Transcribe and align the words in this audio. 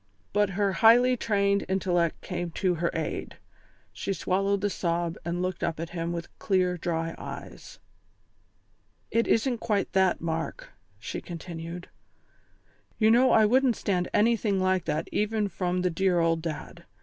But 0.33 0.49
her 0.57 0.73
highly 0.73 1.15
trained 1.15 1.63
intellect 1.69 2.21
came 2.21 2.49
to 2.53 2.73
her 2.73 2.89
aid. 2.95 3.37
She 3.93 4.13
swallowed 4.13 4.61
the 4.61 4.69
sob, 4.71 5.15
and 5.23 5.43
looked 5.43 5.63
up 5.63 5.79
at 5.79 5.91
him 5.91 6.11
with 6.11 6.35
clear, 6.39 6.75
dry 6.75 7.13
eyes. 7.19 7.77
"It 9.11 9.27
isn't 9.27 9.59
quite 9.59 9.93
that, 9.93 10.19
Mark," 10.19 10.71
she 10.97 11.21
continued. 11.21 11.87
"You 12.97 13.11
know 13.11 13.29
I 13.31 13.45
wouldn't 13.45 13.75
stand 13.75 14.09
anything 14.11 14.59
like 14.59 14.85
that 14.85 15.07
even 15.11 15.47
from 15.47 15.83
the 15.83 15.91
dear 15.91 16.19
old 16.19 16.41
Dad. 16.41 16.85